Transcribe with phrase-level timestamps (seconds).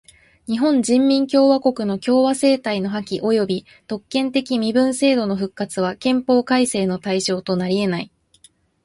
[0.47, 8.11] 日本人民共和国の共和政体の破棄および特権的身分制度の復活は憲法改正の対象となりえない。